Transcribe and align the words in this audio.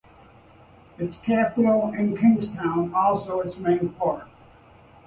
Its 0.97 1.15
capital 1.17 1.93
is 1.95 2.17
Kingstown, 2.17 2.91
also 2.91 3.41
its 3.41 3.57
main 3.57 3.89
port. 3.89 4.25